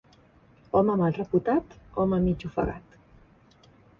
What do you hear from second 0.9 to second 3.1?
mal reputat, home mig ofegat.